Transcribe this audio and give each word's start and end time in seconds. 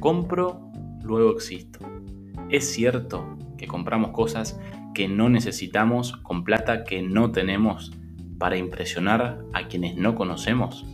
Compro, 0.00 0.72
luego 1.02 1.36
existo. 1.36 1.80
Es 2.48 2.72
cierto 2.72 3.36
que 3.56 3.66
compramos 3.66 4.10
cosas 4.10 4.58
que 4.94 5.06
no 5.06 5.28
necesitamos 5.28 6.16
con 6.16 6.42
plata 6.42 6.84
que 6.84 7.02
no 7.02 7.30
tenemos 7.30 7.92
para 8.38 8.56
impresionar 8.56 9.44
a 9.52 9.68
quienes 9.68 9.96
no 9.96 10.14
conocemos. 10.14 10.84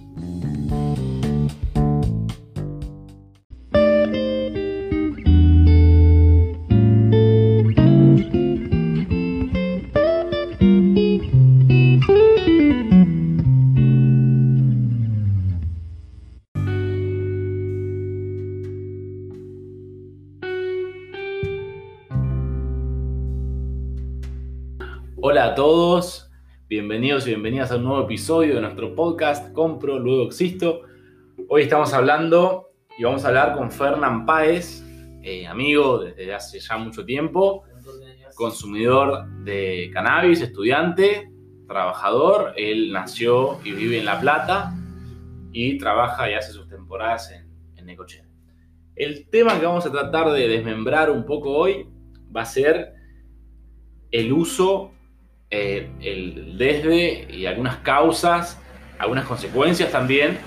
Hola 25.18 25.46
a 25.46 25.54
todos, 25.54 26.30
bienvenidos 26.68 27.26
y 27.26 27.30
bienvenidas 27.30 27.72
a 27.72 27.76
un 27.76 27.84
nuevo 27.84 28.04
episodio 28.04 28.56
de 28.56 28.60
nuestro 28.60 28.94
podcast 28.94 29.50
Compro, 29.54 29.98
luego 29.98 30.24
existo. 30.24 30.82
Hoy 31.48 31.62
estamos 31.62 31.94
hablando 31.94 32.68
y 32.98 33.04
vamos 33.04 33.24
a 33.24 33.28
hablar 33.28 33.56
con 33.56 33.72
Fernán 33.72 34.26
Páez, 34.26 34.84
eh, 35.22 35.46
amigo 35.46 36.00
desde 36.00 36.34
hace 36.34 36.60
ya 36.60 36.76
mucho 36.76 37.06
tiempo, 37.06 37.64
consumidor 38.34 39.26
de 39.42 39.90
cannabis, 39.90 40.42
estudiante, 40.42 41.32
trabajador. 41.66 42.52
Él 42.54 42.92
nació 42.92 43.58
y 43.64 43.72
vive 43.72 44.00
en 44.00 44.04
La 44.04 44.20
Plata 44.20 44.74
y 45.50 45.78
trabaja 45.78 46.30
y 46.30 46.34
hace 46.34 46.52
sus 46.52 46.68
temporadas 46.68 47.32
en, 47.32 47.48
en 47.76 47.86
Necochea. 47.86 48.28
El 48.94 49.30
tema 49.30 49.58
que 49.58 49.64
vamos 49.64 49.86
a 49.86 49.90
tratar 49.90 50.30
de 50.32 50.46
desmembrar 50.46 51.10
un 51.10 51.24
poco 51.24 51.52
hoy 51.52 51.88
va 52.36 52.42
a 52.42 52.46
ser 52.46 52.92
el 54.10 54.30
uso 54.34 54.92
eh, 55.50 55.90
el 56.00 56.58
desde 56.58 57.26
y 57.32 57.46
algunas 57.46 57.76
causas, 57.76 58.60
algunas 58.98 59.26
consecuencias 59.26 59.92
también 59.92 60.38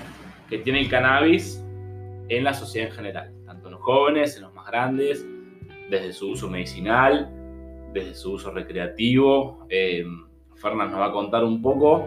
que 0.48 0.58
tiene 0.58 0.80
el 0.80 0.90
cannabis 0.90 1.64
en 2.28 2.44
la 2.44 2.52
sociedad 2.52 2.88
en 2.88 2.94
general, 2.94 3.32
tanto 3.46 3.68
en 3.68 3.72
los 3.74 3.82
jóvenes, 3.82 4.36
en 4.36 4.42
los 4.42 4.54
más 4.54 4.66
grandes, 4.66 5.24
desde 5.88 6.12
su 6.12 6.30
uso 6.30 6.48
medicinal, 6.50 7.30
desde 7.92 8.14
su 8.14 8.32
uso 8.32 8.50
recreativo. 8.50 9.66
Eh, 9.70 10.04
nos 10.62 11.00
va 11.00 11.06
a 11.06 11.12
contar 11.12 11.44
un 11.44 11.62
poco 11.62 12.06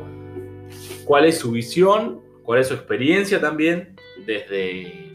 cuál 1.05 1.25
es 1.25 1.39
su 1.39 1.52
visión, 1.52 2.22
cuál 2.44 2.59
es 2.59 2.67
su 2.67 2.75
experiencia 2.75 3.41
también 3.41 3.95
desde 4.25 5.11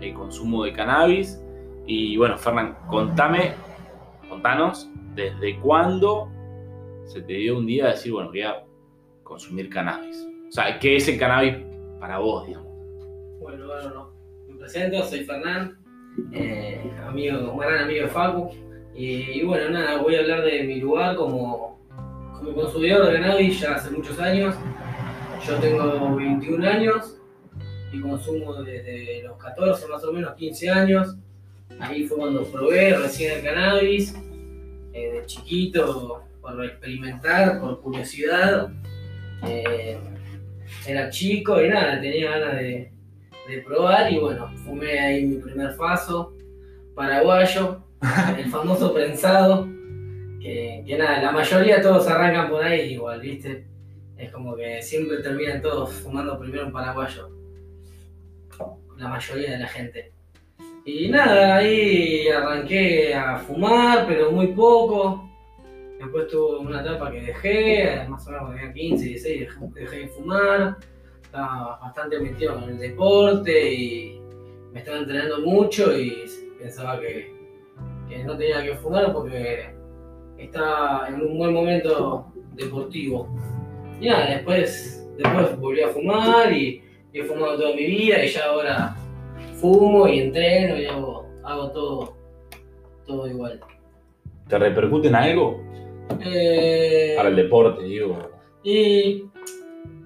el 0.00 0.14
consumo 0.14 0.64
de 0.64 0.72
cannabis. 0.72 1.40
Y 1.86 2.16
bueno, 2.16 2.36
Fernán, 2.36 2.76
contame, 2.88 3.52
contanos 4.28 4.90
desde 5.14 5.58
cuándo 5.60 6.30
se 7.06 7.22
te 7.22 7.32
dio 7.34 7.56
un 7.56 7.66
día 7.66 7.86
a 7.86 7.90
decir, 7.90 8.12
bueno, 8.12 8.30
voy 8.30 8.42
a 8.42 8.64
consumir 9.22 9.70
cannabis? 9.70 10.26
O 10.48 10.52
sea, 10.52 10.78
¿qué 10.78 10.96
es 10.96 11.08
el 11.08 11.18
cannabis 11.18 11.56
para 12.00 12.18
vos, 12.18 12.46
digamos? 12.46 12.68
Bueno, 13.40 13.66
bueno, 13.66 13.90
no. 13.90 14.12
Me 14.48 14.58
presento, 14.58 15.02
soy 15.04 15.24
Fernán, 15.24 15.78
eh, 16.32 16.80
amigo, 17.06 17.52
un 17.52 17.58
gran 17.58 17.84
amigo 17.84 18.02
de 18.02 18.08
Facu. 18.08 18.50
Y, 18.94 19.42
bueno, 19.44 19.70
nada, 19.70 20.00
voy 20.00 20.16
a 20.16 20.20
hablar 20.20 20.42
de 20.42 20.64
mi 20.64 20.80
lugar 20.80 21.16
como, 21.16 21.78
como 22.38 22.54
consumidor 22.54 23.06
de 23.06 23.12
cannabis 23.14 23.60
ya 23.60 23.74
hace 23.74 23.90
muchos 23.90 24.18
años. 24.18 24.54
Yo 25.46 25.56
tengo 25.58 26.16
21 26.16 26.66
años 26.66 27.18
y 27.92 28.00
consumo 28.00 28.54
desde 28.62 29.22
los 29.22 29.36
14 29.36 29.86
más 29.88 30.02
o 30.02 30.12
menos, 30.12 30.34
15 30.34 30.70
años. 30.70 31.16
Ahí 31.78 32.06
fue 32.06 32.16
cuando 32.16 32.44
probé 32.44 32.96
recién 32.96 33.38
el 33.38 33.44
cannabis. 33.44 34.16
Eh, 34.92 35.12
de 35.12 35.26
chiquito 35.26 36.25
por 36.54 36.64
experimentar, 36.64 37.60
por 37.60 37.80
curiosidad. 37.80 38.68
Eh, 39.46 39.98
era 40.86 41.10
chico 41.10 41.60
y 41.60 41.68
nada, 41.68 42.00
tenía 42.00 42.30
ganas 42.38 42.56
de, 42.56 42.92
de, 43.48 43.58
probar 43.64 44.12
y 44.12 44.18
bueno, 44.18 44.48
fumé 44.64 44.98
ahí 44.98 45.26
mi 45.26 45.36
primer 45.36 45.76
paso 45.76 46.32
paraguayo, 46.94 47.84
el 48.38 48.46
famoso 48.46 48.94
prensado, 48.94 49.68
que, 50.40 50.82
que, 50.86 50.96
nada, 50.98 51.22
la 51.22 51.32
mayoría 51.32 51.82
todos 51.82 52.08
arrancan 52.08 52.48
por 52.48 52.64
ahí 52.64 52.94
igual, 52.94 53.20
¿viste? 53.20 53.66
Es 54.16 54.32
como 54.32 54.56
que 54.56 54.80
siempre 54.82 55.18
terminan 55.18 55.60
todos 55.60 55.92
fumando 55.92 56.38
primero 56.38 56.66
un 56.66 56.72
paraguayo, 56.72 57.30
la 58.96 59.08
mayoría 59.08 59.52
de 59.52 59.58
la 59.58 59.68
gente. 59.68 60.12
Y 60.86 61.08
nada, 61.08 61.56
ahí 61.56 62.28
arranqué 62.28 63.12
a 63.14 63.36
fumar, 63.38 64.06
pero 64.06 64.30
muy 64.30 64.48
poco. 64.48 65.25
Después 65.98 66.28
tuve 66.28 66.58
una 66.58 66.82
etapa 66.82 67.10
que 67.10 67.22
dejé, 67.22 68.06
más 68.08 68.26
o 68.26 68.30
menos 68.30 68.44
cuando 68.44 68.58
tenía 68.58 68.72
15, 68.72 69.04
16, 69.04 69.48
dejé, 69.74 69.98
de 69.98 70.08
fumar. 70.08 70.76
Estaba 71.22 71.78
bastante 71.80 72.18
metido 72.20 72.58
en 72.58 72.70
el 72.70 72.78
deporte 72.78 73.74
y 73.74 74.20
me 74.72 74.80
estaba 74.80 74.98
entrenando 74.98 75.40
mucho 75.40 75.96
y 75.98 76.24
pensaba 76.58 77.00
que, 77.00 77.34
no 78.24 78.36
tenía 78.36 78.62
que 78.62 78.74
fumar 78.76 79.12
porque 79.12 79.74
estaba 80.38 81.08
en 81.08 81.22
un 81.22 81.38
buen 81.38 81.52
momento 81.52 82.32
deportivo. 82.54 83.28
Y 84.00 84.08
nada, 84.08 84.26
después, 84.26 85.08
después 85.16 85.58
volví 85.58 85.80
a 85.82 85.88
fumar 85.88 86.52
y, 86.52 86.82
y 87.12 87.20
he 87.20 87.24
fumado 87.24 87.56
toda 87.56 87.74
mi 87.74 87.86
vida 87.86 88.24
y 88.24 88.28
ya 88.28 88.44
ahora 88.44 88.96
fumo 89.54 90.06
y 90.08 90.20
entreno 90.20 90.76
y 90.78 90.86
hago, 90.86 91.26
hago 91.42 91.70
todo, 91.70 92.16
todo 93.06 93.26
igual. 93.28 93.60
¿Te 94.48 94.58
repercute 94.58 95.08
en 95.08 95.14
algo? 95.14 95.60
Eh, 96.20 97.14
Para 97.16 97.28
el 97.28 97.36
deporte, 97.36 97.84
digo. 97.84 98.18
Y 98.62 99.24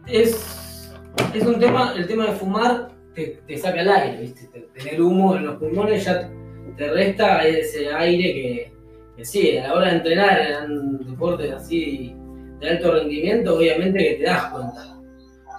es, 0.06 0.92
es 1.34 1.46
un 1.46 1.58
tema, 1.58 1.94
el 1.96 2.06
tema 2.06 2.26
de 2.26 2.32
fumar 2.32 2.88
te, 3.14 3.40
te 3.46 3.56
saca 3.56 3.80
el 3.80 3.90
aire, 3.90 4.20
¿viste? 4.22 4.46
Tener 4.74 5.00
humo 5.00 5.36
en 5.36 5.46
los 5.46 5.56
pulmones 5.56 6.04
ya 6.04 6.30
te 6.76 6.90
resta 6.90 7.46
ese 7.46 7.92
aire 7.92 8.32
que, 8.32 8.72
que 9.16 9.24
sí, 9.24 9.58
a 9.58 9.68
la 9.68 9.74
hora 9.74 9.88
de 9.88 9.96
entrenar 9.96 10.40
en 10.40 10.98
deportes 11.10 11.52
así 11.52 12.14
de 12.60 12.68
alto 12.68 12.92
rendimiento, 12.92 13.56
obviamente 13.56 13.98
que 13.98 14.14
te 14.16 14.22
das 14.24 14.44
cuenta. 14.52 15.00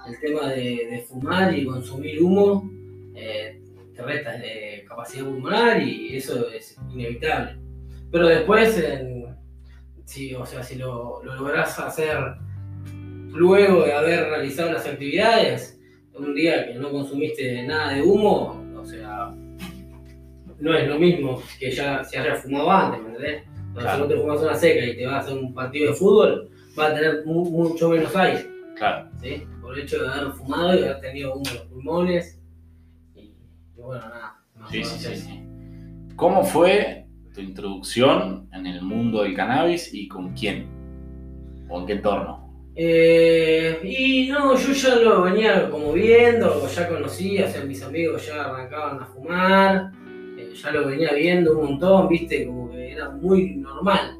El 0.08 0.18
tema 0.20 0.48
de, 0.48 0.88
de 0.90 1.04
fumar 1.08 1.56
y 1.56 1.64
consumir 1.64 2.22
humo 2.22 2.68
eh, 3.14 3.60
te 3.94 4.02
resta 4.02 4.32
de 4.38 4.84
capacidad 4.88 5.24
pulmonar 5.24 5.80
y 5.80 6.16
eso 6.16 6.48
es 6.50 6.76
inevitable. 6.92 7.56
Pero 8.10 8.26
después, 8.28 8.78
en, 8.78 9.21
si, 10.12 10.34
o 10.34 10.44
sea, 10.44 10.62
si 10.62 10.76
lo, 10.76 11.22
lo 11.24 11.34
lográs 11.34 11.78
hacer 11.78 12.18
luego 13.28 13.84
de 13.84 13.94
haber 13.94 14.28
realizado 14.28 14.72
las 14.72 14.86
actividades, 14.86 15.80
un 16.14 16.34
día 16.34 16.66
que 16.66 16.74
no 16.74 16.90
consumiste 16.90 17.62
nada 17.62 17.94
de 17.94 18.02
humo, 18.02 18.62
o 18.76 18.84
sea, 18.84 19.34
no 20.58 20.74
es 20.74 20.86
lo 20.86 20.98
mismo 20.98 21.42
que 21.58 21.70
ya 21.70 22.04
se 22.04 22.18
haya 22.18 22.36
fumado 22.36 22.70
antes, 22.70 23.00
¿me 23.00 23.08
entendés? 23.08 23.42
Claro. 23.72 23.94
Si 23.94 24.00
no 24.02 24.08
te 24.08 24.20
fumas 24.20 24.40
una 24.42 24.54
seca 24.54 24.84
y 24.84 24.96
te 24.96 25.06
vas 25.06 25.14
a 25.14 25.18
hacer 25.20 25.38
un 25.38 25.54
partido 25.54 25.90
de 25.90 25.96
fútbol, 25.96 26.50
vas 26.76 26.90
a 26.90 26.94
tener 26.94 27.24
mu 27.24 27.50
mucho 27.50 27.88
menos 27.88 28.14
aire. 28.14 28.46
Claro. 28.76 29.08
¿sí? 29.22 29.46
Por 29.62 29.74
el 29.74 29.84
hecho 29.84 30.02
de 30.02 30.08
haber 30.08 30.32
fumado 30.34 30.74
y 30.74 30.84
haber 30.84 31.00
tenido 31.00 31.34
humo 31.34 31.44
en 31.48 31.54
los 31.54 31.64
pulmones. 31.64 32.38
Y, 33.14 33.20
y 33.20 33.80
bueno, 33.80 34.02
nada. 34.08 34.36
Sí, 34.70 34.84
sí, 34.84 34.98
sí, 34.98 35.16
sí. 35.16 35.42
¿Cómo 36.16 36.44
fue 36.44 37.01
tu 37.34 37.40
introducción 37.40 38.48
en 38.52 38.66
el 38.66 38.82
mundo 38.82 39.22
del 39.22 39.34
cannabis 39.34 39.92
y 39.92 40.08
con 40.08 40.32
quién? 40.34 40.66
¿O 41.68 41.80
en 41.80 41.86
qué 41.86 41.92
entorno? 41.94 42.42
Eh, 42.74 43.80
y 43.84 44.28
no, 44.28 44.56
yo 44.56 44.72
ya 44.72 44.96
lo 44.96 45.22
venía 45.22 45.68
como 45.68 45.92
viendo, 45.92 46.66
ya 46.68 46.88
conocía, 46.88 47.46
o 47.46 47.48
sea, 47.48 47.64
mis 47.64 47.82
amigos 47.82 48.26
ya 48.26 48.44
arrancaban 48.44 49.00
a 49.00 49.06
fumar, 49.06 49.92
eh, 50.38 50.52
ya 50.54 50.70
lo 50.72 50.86
venía 50.86 51.12
viendo 51.12 51.58
un 51.58 51.66
montón, 51.66 52.08
viste, 52.08 52.46
como 52.46 52.70
que 52.70 52.92
era 52.92 53.10
muy 53.10 53.56
normal. 53.56 54.18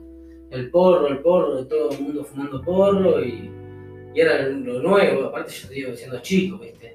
El 0.50 0.70
porro, 0.70 1.08
el 1.08 1.20
porro, 1.20 1.66
todo 1.66 1.92
el 1.92 2.00
mundo 2.00 2.25
fumando 2.25 2.60
porro 2.60 3.25
y, 3.25 3.50
era 4.14 4.46
lo 4.46 4.82
nuevo, 4.82 5.28
aparte 5.28 5.52
yo 5.54 5.69
te 5.69 5.75
digo, 5.75 5.94
siendo 5.94 6.20
chico, 6.20 6.58
viste. 6.58 6.94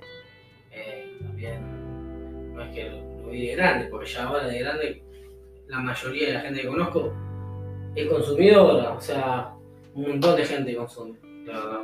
Eh, 0.71 1.17
también 1.19 2.53
no 2.53 2.63
es 2.63 2.75
que 2.75 2.89
lo, 2.91 3.23
lo 3.23 3.29
vi 3.29 3.47
de 3.47 3.55
grande, 3.55 3.87
porque 3.87 4.05
ya 4.05 4.25
ahora 4.25 4.47
de 4.47 4.59
grande 4.59 5.06
la 5.67 5.79
mayoría 5.79 6.27
de 6.27 6.33
la 6.33 6.41
gente 6.41 6.61
que 6.61 6.67
conozco 6.67 7.13
es 7.95 8.07
consumidora, 8.07 8.93
o 8.93 9.01
sea, 9.01 9.53
un 9.93 10.09
montón 10.09 10.35
de 10.35 10.45
gente 10.45 10.75
consume, 10.75 11.17
la 11.45 11.53
verdad. 11.53 11.81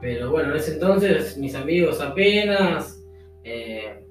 Pero 0.00 0.30
bueno, 0.30 0.50
en 0.50 0.56
ese 0.56 0.74
entonces 0.74 1.36
mis 1.36 1.54
amigos 1.54 2.00
apenas, 2.00 3.02
eh, 3.44 4.02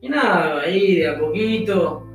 y 0.00 0.08
nada, 0.08 0.60
ahí 0.60 0.96
de 0.96 1.08
a 1.08 1.18
poquito 1.18 2.06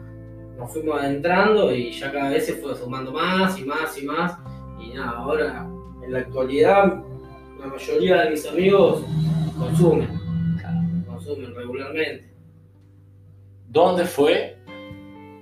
nos 0.57 0.71
fuimos 0.71 0.99
adentrando 0.99 1.73
y 1.73 1.91
ya 1.91 2.11
cada 2.11 2.29
vez 2.29 2.45
se 2.45 2.53
fue 2.53 2.75
sumando 2.75 3.11
más 3.11 3.59
y 3.59 3.65
más 3.65 3.97
y 4.01 4.05
más. 4.05 4.37
Y 4.79 4.93
nada, 4.93 5.17
ahora 5.17 5.67
en 6.03 6.11
la 6.11 6.19
actualidad 6.19 7.03
la 7.59 7.67
mayoría 7.67 8.21
de 8.23 8.29
mis 8.31 8.45
amigos 8.45 9.05
consumen, 9.57 10.09
consumen 11.05 11.55
regularmente. 11.55 12.33
¿Dónde 13.69 14.05
fue 14.05 14.57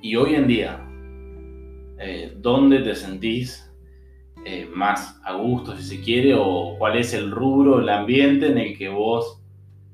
Y 0.02 0.16
hoy 0.16 0.36
en 0.36 0.48
día, 0.48 0.81
eh, 2.02 2.34
¿dónde 2.36 2.80
te 2.80 2.96
sentís 2.96 3.72
eh, 4.44 4.68
más 4.74 5.22
a 5.24 5.36
gusto, 5.36 5.78
si 5.78 5.84
se 5.84 6.02
quiere, 6.02 6.34
o 6.34 6.76
cuál 6.80 6.98
es 6.98 7.14
el 7.14 7.30
rubro, 7.30 7.80
el 7.80 7.90
ambiente 7.90 8.48
en 8.48 8.58
el 8.58 8.76
que 8.76 8.90
vos 8.90 9.40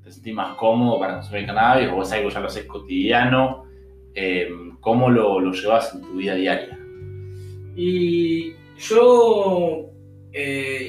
te 0.04 0.12
sentís 0.12 0.34
más 0.34 0.56
cómodo 0.56 1.00
para 1.00 1.16
consumir 1.16 1.46
cannabis, 1.46 1.90
o 1.90 2.02
es 2.02 2.12
algo 2.14 2.30
ya 2.30 2.40
lo 2.40 2.48
haces 2.48 2.66
cotidiano? 2.66 3.66
Eh, 4.14 4.50
¿Cómo 4.80 5.10
lo, 5.10 5.42
lo 5.42 5.52
llevas 5.52 5.94
en 5.94 6.02
tu 6.02 6.14
vida 6.14 6.36
diaria? 6.36 6.80
Y 7.76 8.54
yo 8.78 9.92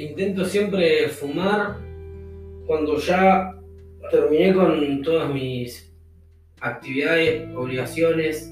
intento 0.01 0.45
siempre 0.45 1.09
fumar 1.09 1.79
cuando 2.67 2.99
ya 2.99 3.55
terminé 4.11 4.55
con 4.55 5.03
todas 5.03 5.33
mis 5.35 5.93
actividades, 6.61 7.55
obligaciones, 7.55 8.51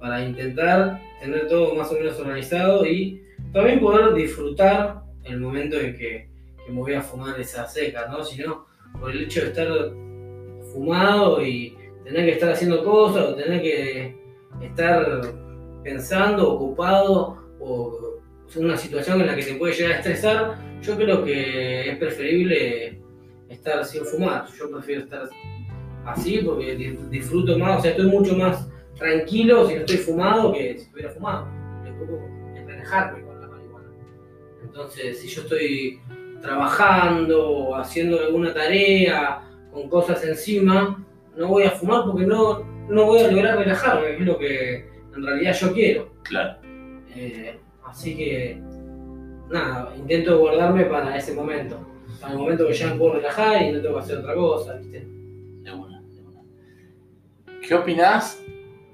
para 0.00 0.24
intentar 0.24 1.00
tener 1.20 1.48
todo 1.48 1.74
más 1.74 1.90
o 1.90 1.94
menos 1.94 2.18
organizado 2.18 2.86
y 2.86 3.22
también 3.52 3.80
poder 3.80 4.14
disfrutar 4.14 5.02
el 5.24 5.40
momento 5.40 5.78
en 5.78 5.96
que, 5.96 6.28
me 6.68 6.76
voy 6.76 6.94
a 6.94 7.02
fumar 7.02 7.40
esa 7.40 7.66
seca, 7.66 8.06
¿no? 8.06 8.22
Sino 8.22 8.66
por 9.00 9.10
el 9.10 9.22
hecho 9.22 9.40
de 9.40 9.46
estar 9.48 9.68
fumado 10.72 11.44
y 11.44 11.76
tener 12.04 12.26
que 12.26 12.32
estar 12.32 12.52
haciendo 12.52 12.84
cosas 12.84 13.30
o 13.30 13.34
tener 13.34 13.60
que 13.60 14.16
estar 14.62 15.20
pensando, 15.82 16.52
ocupado 16.52 17.38
o 17.58 18.20
una 18.56 18.76
situación 18.76 19.20
en 19.20 19.26
la 19.28 19.36
que 19.36 19.42
te 19.42 19.54
puede 19.54 19.74
llegar 19.74 19.92
a 19.92 19.96
estresar, 19.96 20.58
yo 20.82 20.96
creo 20.96 21.24
que 21.24 21.90
es 21.90 21.98
preferible 21.98 23.00
estar 23.48 23.84
sin 23.84 24.04
fumar. 24.04 24.46
Yo 24.58 24.70
prefiero 24.70 25.02
estar 25.02 25.28
así 26.04 26.38
porque 26.44 26.74
disfruto 27.10 27.58
más, 27.58 27.78
o 27.78 27.82
sea, 27.82 27.90
estoy 27.92 28.06
mucho 28.06 28.36
más 28.36 28.68
tranquilo 29.00 29.66
si 29.66 29.74
no 29.74 29.80
estoy 29.80 29.96
fumado 29.96 30.52
que 30.52 30.74
si 30.74 30.82
estuviera 30.82 31.10
fumado. 31.10 31.48
Es 32.54 32.66
relajarme 32.66 33.24
con 33.24 33.40
la 33.40 33.48
marihuana. 33.48 33.88
Entonces, 34.62 35.20
si 35.20 35.28
yo 35.28 35.42
estoy 35.42 36.00
trabajando 36.40 37.50
o 37.50 37.74
haciendo 37.74 38.20
alguna 38.20 38.54
tarea 38.54 39.42
con 39.72 39.88
cosas 39.88 40.24
encima, 40.24 41.04
no 41.36 41.48
voy 41.48 41.64
a 41.64 41.70
fumar 41.70 42.04
porque 42.04 42.26
no, 42.26 42.60
no 42.88 43.06
voy 43.06 43.20
a 43.20 43.30
lograr 43.30 43.58
relajarme, 43.58 44.16
es 44.16 44.20
lo 44.20 44.38
que 44.38 44.88
en 45.16 45.24
realidad 45.24 45.54
yo 45.54 45.72
quiero. 45.72 46.12
Claro. 46.22 46.60
Eh, 47.16 47.58
así 47.84 48.16
que, 48.16 48.60
nada, 49.50 49.94
intento 49.96 50.38
guardarme 50.38 50.84
para 50.84 51.16
ese 51.16 51.34
momento. 51.34 51.78
Para 52.20 52.34
el 52.34 52.38
momento 52.38 52.66
que 52.66 52.74
ya 52.74 52.88
me 52.88 52.96
puedo 52.96 53.14
relajar 53.14 53.62
y 53.62 53.72
no 53.72 53.80
tengo 53.80 53.94
que 53.94 54.00
hacer 54.00 54.18
otra 54.18 54.34
cosa, 54.34 54.74
¿viste? 54.76 55.00
De 55.00 55.72
una, 55.72 56.02
de 56.02 56.20
una. 56.20 56.42
¿Qué 57.66 57.74
opinás 57.74 58.42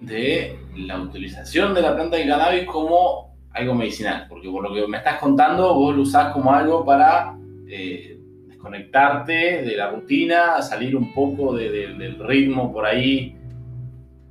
de 0.07 0.59
la 0.77 1.01
utilización 1.01 1.75
de 1.75 1.83
la 1.83 1.95
planta 1.95 2.17
de 2.17 2.27
cannabis 2.27 2.65
como 2.67 3.35
algo 3.53 3.75
medicinal? 3.75 4.27
Porque 4.29 4.49
por 4.49 4.63
lo 4.63 4.75
que 4.75 4.87
me 4.87 4.99
estás 4.99 5.19
contando, 5.19 5.75
vos 5.75 5.95
lo 5.97 6.03
usás 6.03 6.33
como 6.33 6.53
algo 6.53 6.85
para 6.85 7.37
eh, 7.69 8.19
desconectarte 8.47 9.63
de 9.63 9.77
la 9.77 9.91
rutina, 9.91 10.63
salir 10.63 10.97
un 10.97 11.13
poco 11.13 11.55
de- 11.55 11.71
de- 11.71 11.95
del 11.95 12.19
ritmo 12.19 12.73
por 12.73 12.87
ahí 12.87 13.37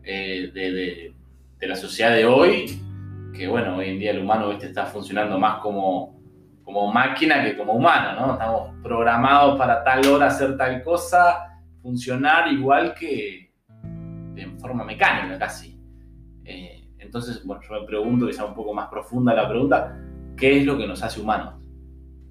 eh, 0.04 0.52
de, 0.54 0.72
de- 0.72 1.12
la 1.68 1.76
sociedad 1.76 2.14
de 2.16 2.26
hoy, 2.26 2.80
que 3.36 3.48
bueno, 3.48 3.78
hoy 3.78 3.90
en 3.90 3.98
día 3.98 4.12
el 4.12 4.20
humano 4.20 4.50
¿viste? 4.50 4.68
está 4.68 4.86
funcionando 4.86 5.40
más 5.40 5.58
como, 5.62 6.16
como 6.64 6.94
máquina 6.94 7.44
que 7.44 7.58
como 7.58 7.74
humano, 7.74 8.20
¿no? 8.28 8.34
Estamos 8.34 8.70
programados 8.84 9.58
para 9.58 9.84
tal 9.84 10.06
hora 10.06 10.28
hacer 10.28 10.56
tal 10.58 10.84
cosa, 10.84 11.60
funcionar 11.82 12.52
igual 12.54 12.94
que 12.94 13.45
en 14.36 14.60
forma 14.60 14.84
mecánica 14.84 15.38
casi. 15.38 15.80
Eh, 16.44 16.88
entonces, 17.00 17.44
bueno, 17.46 17.62
yo 17.68 17.80
me 17.80 17.86
pregunto, 17.86 18.28
quizá 18.28 18.46
un 18.46 18.56
poco 18.56 18.74
más 18.74 18.90
profunda 18.90 19.34
la 19.34 19.48
pregunta, 19.48 19.98
¿qué 20.38 20.60
es 20.60 20.66
lo 20.66 20.78
que 20.78 20.88
nos 20.88 21.04
hace 21.04 21.22
humanos? 21.22 21.56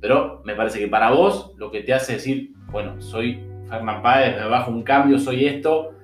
Pero 0.01 0.43
me 0.45 0.55
parece 0.55 0.79
que 0.79 0.89
para 0.89 1.11
vos 1.11 1.55
lo 1.57 1.71
que 1.71 1.83
te 1.83 1.95
hace 1.95 2.15
decir, 2.15 2.53
bueno, 2.71 3.01
soy 3.01 3.43
Fernán 3.69 4.03
Páez, 4.03 4.37
me 4.37 4.49
bajo 4.49 4.71
un 4.71 4.83
cambio, 4.83 5.19
soy 5.19 5.47
esto, 5.47 5.95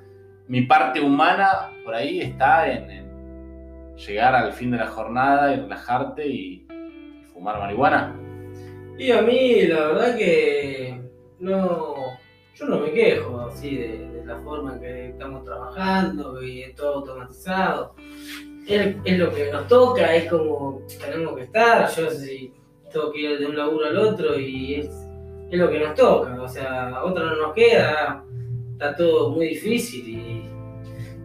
mi 0.49 0.62
parte 0.62 1.00
humana 1.00 1.70
por 1.85 1.94
ahí 1.94 2.20
está 2.20 2.70
en, 2.70 3.11
llegar 3.97 4.35
al 4.35 4.52
fin 4.52 4.70
de 4.70 4.79
la 4.79 4.87
jornada 4.87 5.52
y 5.52 5.61
relajarte 5.61 6.26
y, 6.26 6.67
y 6.70 7.25
fumar 7.32 7.58
marihuana. 7.58 8.17
Y 8.99 9.11
a 9.12 9.23
mí, 9.23 9.62
la 9.67 9.88
verdad 9.88 10.17
que 10.17 11.00
no. 11.38 11.94
Yo 12.55 12.67
no 12.67 12.81
me 12.81 12.93
quejo 12.93 13.41
así 13.41 13.76
de 13.76 14.09
la 14.30 14.38
forma 14.42 14.74
en 14.74 14.80
que 14.80 15.08
estamos 15.10 15.44
trabajando 15.44 16.42
y 16.42 16.62
es 16.62 16.74
todo 16.74 16.94
automatizado. 16.96 17.94
Es, 18.66 18.96
es 19.04 19.18
lo 19.18 19.30
que 19.34 19.50
nos 19.52 19.66
toca, 19.66 20.14
es 20.14 20.30
como 20.30 20.82
tenemos 21.00 21.34
que 21.36 21.42
estar. 21.42 21.88
Yo 21.90 22.10
si 22.10 22.52
tengo 22.92 23.12
que 23.12 23.20
ir 23.20 23.38
de 23.38 23.46
un 23.46 23.56
laburo 23.56 23.86
al 23.86 23.96
otro 23.98 24.38
y 24.38 24.74
es, 24.76 24.86
es 25.50 25.58
lo 25.58 25.68
que 25.70 25.80
nos 25.80 25.94
toca. 25.94 26.40
O 26.40 26.48
sea, 26.48 27.02
otra 27.04 27.24
no 27.24 27.36
nos 27.36 27.52
queda, 27.54 28.24
está 28.72 28.94
todo 28.96 29.30
muy 29.30 29.48
difícil 29.48 30.08
y. 30.08 30.12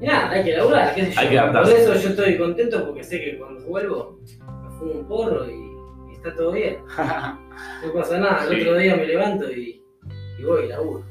y 0.01 0.05
nada, 0.05 0.31
hay 0.31 0.43
que 0.43 0.57
laburar, 0.57 0.95
qué 0.95 1.05
sé 1.05 1.11
yo. 1.13 1.19
Hay 1.19 1.29
que 1.29 1.39
Por 1.39 1.69
eso 1.69 1.93
yo 1.93 2.09
estoy 2.09 2.37
contento 2.37 2.85
porque 2.85 3.03
sé 3.03 3.21
que 3.23 3.37
cuando 3.37 3.63
vuelvo 3.65 4.19
me 4.63 4.69
fumo 4.79 4.91
un 4.93 5.07
porro 5.07 5.45
y, 5.49 6.11
y 6.11 6.15
está 6.15 6.33
todo 6.35 6.51
bien. 6.51 6.79
No 7.85 7.93
pasa 7.93 8.17
nada, 8.19 8.43
el 8.43 8.49
Sí. 8.55 8.61
otro 8.67 8.77
día 8.77 8.95
me 8.97 9.05
levanto 9.05 9.49
y, 9.49 9.81
y 10.37 10.43
voy 10.43 10.65
y 10.65 10.67
laburo. 10.67 11.05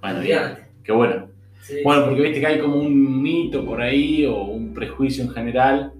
bueno, 0.00 0.20
bien. 0.20 0.63
Qué 0.84 0.92
bueno. 0.92 1.28
Sí, 1.62 1.78
Bueno, 1.82 2.04
porque 2.04 2.20
viste 2.20 2.40
que 2.40 2.46
hay 2.46 2.60
como 2.60 2.76
un 2.76 3.22
mito 3.22 3.64
por 3.64 3.80
ahí 3.80 4.26
o 4.26 4.42
un 4.44 4.74
prejuicio 4.74 5.24
en 5.24 5.30
general 5.30 5.92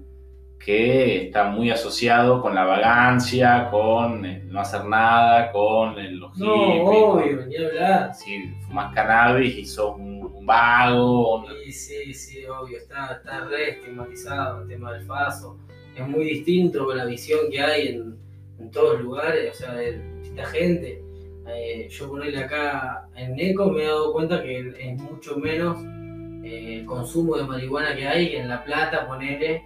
que 0.63 1.25
está 1.27 1.49
muy 1.49 1.69
asociado 1.69 2.41
con 2.41 2.55
la 2.55 2.65
vagancia, 2.65 3.67
con 3.69 4.25
el 4.25 4.51
no 4.51 4.59
hacer 4.61 4.85
nada, 4.85 5.51
con 5.51 5.97
el, 5.99 6.17
los 6.17 6.35
No, 6.37 6.55
hippies, 6.55 6.85
obvio, 7.03 7.45
ni 7.47 7.55
hablar. 7.57 8.13
Si 8.15 8.49
fumás 8.67 8.93
cannabis 8.93 9.57
y 9.57 9.65
sos 9.65 9.95
un, 9.97 10.23
un 10.33 10.45
vago, 10.45 11.37
un- 11.39 11.45
Sí, 11.65 11.71
sí, 11.71 12.13
sí, 12.13 12.45
obvio, 12.45 12.77
está, 12.77 13.13
está 13.17 13.45
re 13.45 13.71
estigmatizado 13.71 14.61
el 14.61 14.67
tema 14.67 14.93
del 14.93 15.05
paso. 15.05 15.57
Es 15.95 16.07
muy 16.07 16.25
distinto 16.25 16.85
con 16.85 16.97
la 16.97 17.05
visión 17.05 17.39
que 17.51 17.61
hay 17.61 17.87
en, 17.89 18.15
en 18.59 18.71
todos 18.71 18.99
lugares, 19.01 19.51
o 19.51 19.57
sea, 19.57 19.73
de 19.73 19.99
distinta 20.19 20.45
gente. 20.45 21.01
Eh, 21.47 21.87
yo 21.89 22.09
ponerle 22.09 22.39
acá 22.39 23.07
en 23.15 23.35
Neco 23.35 23.69
me 23.69 23.83
he 23.83 23.87
dado 23.87 24.13
cuenta 24.13 24.41
que 24.41 24.73
es 24.79 25.01
mucho 25.01 25.37
menos 25.37 25.77
eh, 26.43 26.79
el 26.79 26.85
consumo 26.85 27.37
de 27.37 27.43
marihuana 27.43 27.95
que 27.95 28.07
hay 28.07 28.29
que 28.31 28.39
en 28.39 28.49
La 28.49 28.63
Plata, 28.63 29.07
ponele. 29.07 29.63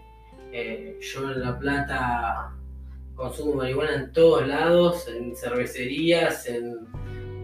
Eh, 0.51 0.97
yo 0.99 1.31
en 1.31 1.41
La 1.41 1.57
Plata 1.57 2.53
consumo 3.15 3.55
marihuana 3.55 3.95
en 3.95 4.13
todos 4.13 4.47
lados, 4.47 5.07
en 5.07 5.35
cervecerías, 5.35 6.47
en 6.47 6.87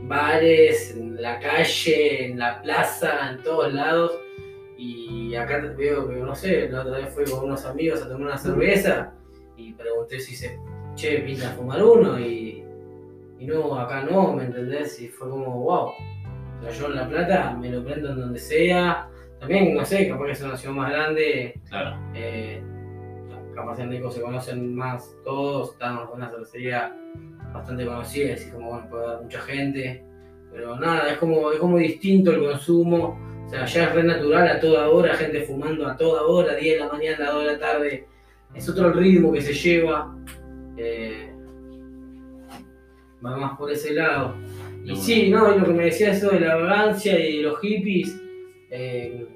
bares, 0.08 0.96
en 0.96 1.22
la 1.22 1.40
calle, 1.40 2.26
en 2.26 2.40
la 2.40 2.62
plaza, 2.62 3.32
en 3.32 3.44
todos 3.44 3.74
lados. 3.74 4.20
Y 4.78 5.34
acá 5.36 5.60
veo 5.78 6.08
que, 6.08 6.16
no 6.16 6.36
sé, 6.36 6.70
la 6.70 6.82
otra 6.82 6.98
vez 7.00 7.14
fui 7.14 7.24
con 7.26 7.46
unos 7.46 7.66
amigos 7.66 8.02
a 8.02 8.10
tomar 8.10 8.28
una 8.28 8.38
cerveza 8.38 9.14
y 9.56 9.74
pregunté 9.74 10.20
si 10.20 10.36
se, 10.36 10.60
che, 10.96 11.20
pinta 11.20 11.52
fumar 11.52 11.82
uno 11.84 12.20
y, 12.20 12.65
y 13.40 13.46
no, 13.46 13.78
acá 13.78 14.04
no, 14.04 14.34
¿me 14.34 14.46
entendés? 14.46 15.00
Y 15.02 15.08
fue 15.08 15.30
como, 15.30 15.64
wow. 15.64 15.90
O 15.90 16.62
sea, 16.62 16.72
yo 16.72 16.88
en 16.88 16.96
La 16.96 17.08
Plata 17.08 17.56
me 17.60 17.70
lo 17.70 17.84
prendo 17.84 18.12
en 18.12 18.20
donde 18.20 18.40
sea. 18.40 19.10
También, 19.40 19.76
no 19.76 19.86
sé, 19.86 20.08
capaz 20.08 20.26
que 20.26 20.32
es 20.32 20.42
una 20.42 20.58
ciudad 20.58 20.76
más 20.76 20.92
grande, 20.92 21.60
claro, 21.70 21.98
eh, 22.14 22.64
capaz 23.54 23.80
en 23.80 23.90
Nico 23.90 24.12
se 24.12 24.22
conocen 24.22 24.76
más 24.76 25.16
todos, 25.24 25.72
estamos 25.74 26.10
en 26.10 26.16
una 26.16 26.30
cervecería 26.30 26.96
bastante 27.54 27.86
conocida, 27.86 28.34
así 28.34 28.50
como 28.52 28.72
bueno, 28.72 28.90
puede 28.90 29.06
haber 29.06 29.24
mucha 29.24 29.42
gente, 29.42 30.04
pero 30.52 30.80
nada, 30.80 31.12
es 31.12 31.18
como, 31.18 31.52
es 31.52 31.60
como 31.60 31.78
distinto 31.78 32.32
el 32.32 32.40
consumo, 32.40 33.20
o 33.46 33.50
sea, 33.50 33.66
ya 33.66 33.84
es 33.84 33.94
re 33.94 34.04
natural 34.04 34.48
a 34.48 34.60
toda 34.60 34.90
hora, 34.90 35.16
gente 35.16 35.42
fumando 35.42 35.88
a 35.88 35.96
toda 35.96 36.24
hora, 36.24 36.56
10 36.56 36.80
de 36.80 36.86
la 36.86 36.92
mañana, 36.92 37.32
2 37.32 37.46
de 37.46 37.52
la 37.52 37.60
tarde, 37.60 38.08
es 38.54 38.70
otro 38.70 38.88
el 38.88 38.94
ritmo 38.94 39.32
que 39.32 39.42
se 39.42 39.54
lleva, 39.54 40.16
eh, 40.78 41.35
va 43.24 43.38
más 43.38 43.58
por 43.58 43.72
ese 43.72 43.94
lado. 43.94 44.36
Y 44.84 44.92
una. 44.92 45.02
sí, 45.02 45.30
no, 45.30 45.56
y 45.56 45.60
lo 45.60 45.66
que 45.66 45.74
me 45.74 45.86
decía 45.86 46.12
eso 46.12 46.30
de 46.30 46.40
la 46.42 46.56
vagancia 46.56 47.20
y 47.20 47.38
de 47.38 47.44
los 47.44 47.60
hippies, 47.60 48.20
eh, 48.72 49.28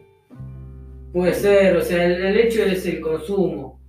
puede 1.12 1.34
ser, 1.34 1.76
o 1.78 1.82
sea, 1.82 2.06
el, 2.06 2.14
el 2.24 2.38
hecho 2.38 2.64
es 2.64 2.86
el 2.86 3.02
consumo. 3.02 3.80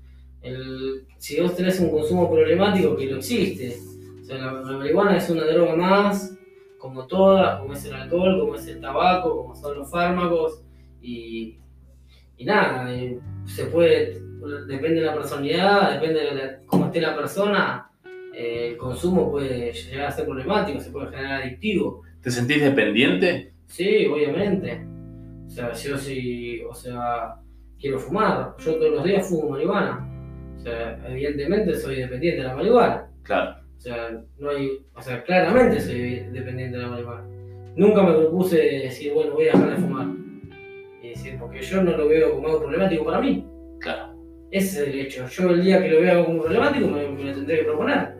El, 0.42 1.06
si 1.18 1.40
vos 1.40 1.54
tenés 1.54 1.78
un 1.80 1.90
consumo 1.90 2.30
problemático, 2.30 2.96
que 2.96 3.06
lo 3.06 3.16
existe. 3.18 3.76
O 4.20 4.24
sea, 4.24 4.38
la, 4.38 4.52
la 4.52 4.78
marihuana 4.78 5.16
es 5.18 5.28
una 5.28 5.44
droga 5.44 5.76
más, 5.76 6.34
como 6.78 7.06
todas, 7.06 7.60
como 7.60 7.74
es 7.74 7.84
el 7.84 7.92
alcohol, 7.94 8.40
como 8.40 8.54
es 8.54 8.66
el 8.68 8.80
tabaco, 8.80 9.36
como 9.42 9.54
son 9.54 9.78
los 9.78 9.90
fármacos. 9.90 10.62
Y, 11.02 11.58
y 12.38 12.44
nada, 12.46 12.90
eh, 12.94 13.18
se 13.44 13.66
puede, 13.66 14.18
depende 14.66 15.00
de 15.00 15.06
la 15.06 15.14
personalidad, 15.14 15.92
depende 16.00 16.20
de 16.20 16.34
la- 16.34 16.58
cómo 16.66 16.86
esté 16.86 17.02
la 17.02 17.14
persona, 17.14 17.89
el 18.40 18.76
consumo 18.76 19.30
puede 19.30 19.72
llegar 19.72 20.06
a 20.06 20.10
ser 20.10 20.24
problemático, 20.24 20.80
se 20.80 20.90
puede 20.90 21.10
generar 21.10 21.42
adictivo. 21.42 22.02
¿te 22.22 22.30
sentís 22.30 22.62
dependiente? 22.62 23.52
Sí, 23.66 24.06
obviamente. 24.06 24.84
O 25.46 25.50
sea, 25.50 25.72
yo 25.72 25.96
sí, 25.96 26.62
o 26.68 26.74
sea, 26.74 27.36
quiero 27.78 27.98
fumar. 27.98 28.54
Yo 28.58 28.74
todos 28.76 28.92
los 28.92 29.04
días 29.04 29.28
fumo 29.28 29.50
marihuana. 29.50 30.06
O 30.56 30.60
sea, 30.60 30.98
evidentemente 31.08 31.74
soy 31.74 31.96
dependiente 31.96 32.42
de 32.42 32.48
la 32.48 32.54
marihuana. 32.54 33.08
Claro. 33.22 33.56
O 33.76 33.80
sea, 33.80 34.22
no 34.38 34.50
hay, 34.50 34.78
o 34.94 35.02
sea, 35.02 35.22
claramente 35.22 35.80
soy 35.80 36.20
dependiente 36.30 36.76
de 36.76 36.82
la 36.82 36.88
marihuana. 36.88 37.26
Nunca 37.76 38.02
me 38.02 38.12
propuse 38.12 38.56
decir, 38.56 39.12
bueno, 39.14 39.32
voy 39.32 39.48
a 39.48 39.52
dejar 39.52 39.70
de 39.70 39.76
fumar. 39.76 40.08
Y 41.02 41.08
decir, 41.10 41.36
porque 41.38 41.62
yo 41.62 41.82
no 41.82 41.96
lo 41.96 42.08
veo 42.08 42.34
como 42.34 42.46
algo 42.48 42.60
problemático 42.60 43.04
para 43.04 43.20
mí. 43.20 43.46
Claro. 43.80 44.14
Ese 44.50 44.82
es 44.82 44.88
el 44.88 45.00
hecho. 45.00 45.26
Yo 45.28 45.50
el 45.50 45.62
día 45.62 45.82
que 45.82 45.88
lo 45.88 46.00
vea 46.00 46.24
como 46.24 46.42
problemático 46.42 46.88
me, 46.88 47.08
me 47.08 47.24
lo 47.24 47.34
tendré 47.34 47.58
que 47.58 47.64
proponer. 47.64 48.19